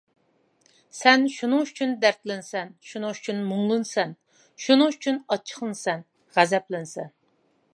سەن 0.99 1.25
شۇنىڭ 1.33 1.65
ئۈچۈن 1.65 1.91
دەردلىنىسەن، 2.05 2.71
شۇنىڭ 2.91 3.13
ئۈچۈن 3.17 3.43
مۇڭلىنىسەن، 3.51 4.15
شۇنىڭ 4.65 4.95
ئۈچۈن 4.97 5.21
ئاچچىقلىنىسەن، 5.35 6.03
غەزەپلىنىسەن. 6.39 7.17